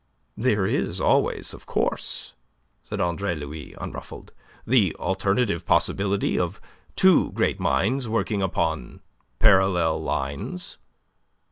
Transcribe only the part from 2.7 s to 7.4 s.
said Andre Louis, unruffled, "the alternative possibility of two